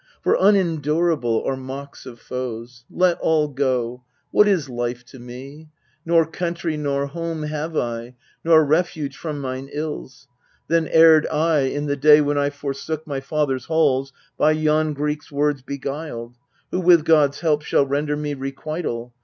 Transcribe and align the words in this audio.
For 0.23 0.35
unendurable 0.39 1.43
are 1.45 1.55
mocks 1.55 2.07
of 2.07 2.19
foes. 2.19 2.85
Let 2.89 3.19
all 3.19 3.47
go: 3.47 4.01
what 4.31 4.47
is 4.47 4.67
life 4.67 5.05
to 5.05 5.19
me? 5.19 5.69
Nor 6.07 6.25
country 6.25 6.75
Nor 6.75 7.05
home 7.05 7.43
have 7.43 7.77
I, 7.77 8.15
nor 8.43 8.65
refuge 8.65 9.15
from 9.15 9.39
mine 9.39 9.69
ills. 9.71 10.27
Then 10.67 10.87
erred 10.87 11.27
I, 11.27 11.65
in 11.67 11.85
the 11.85 11.95
day 11.95 12.19
when 12.19 12.39
I 12.39 12.49
forsook 12.49 13.05
Mv 13.05 13.21
father's 13.21 13.65
halls, 13.65 14.11
by 14.39 14.53
yon 14.53 14.95
Greek's 14.95 15.31
words 15.31 15.61
beguiled, 15.61 16.35
Who 16.71 16.79
with 16.79 17.05
God's 17.05 17.41
help 17.41 17.61
shall 17.61 17.85
render 17.85 18.17
me 18.17 18.33
requital. 18.33 19.13